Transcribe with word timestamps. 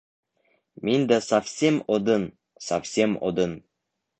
—Мин 0.87 1.03
дә 1.11 1.19
савсем 1.27 1.77
одын, 1.99 2.27
савсем 2.69 3.17
одын. 3.29 3.59